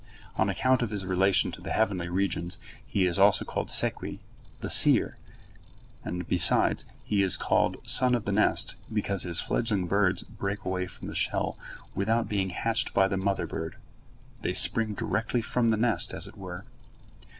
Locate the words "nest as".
15.77-16.27